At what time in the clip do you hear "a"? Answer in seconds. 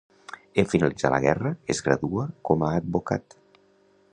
2.69-2.73